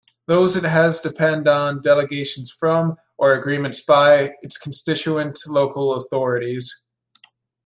Those 0.25 0.55
it 0.55 0.63
has 0.63 0.99
depend 0.99 1.47
on 1.47 1.79
delegations 1.79 2.49
from, 2.49 2.95
or 3.19 3.35
agreements 3.35 3.81
by, 3.81 4.33
its 4.41 4.57
constituent 4.57 5.37
local 5.45 5.93
authorities. 5.93 6.73